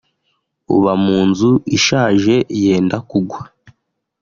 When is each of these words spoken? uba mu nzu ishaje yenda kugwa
uba 0.75 0.93
mu 1.03 1.17
nzu 1.29 1.51
ishaje 1.77 2.35
yenda 2.63 2.97
kugwa 3.09 3.39